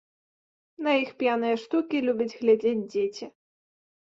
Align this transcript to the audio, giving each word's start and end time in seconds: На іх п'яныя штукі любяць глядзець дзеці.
На 0.87 0.95
іх 1.01 1.11
п'яныя 1.19 1.55
штукі 1.65 1.97
любяць 2.07 2.31
глядзець 2.39 2.85
дзеці. 2.91 3.25